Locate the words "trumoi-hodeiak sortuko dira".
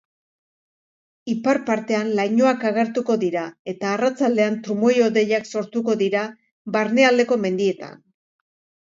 4.67-6.29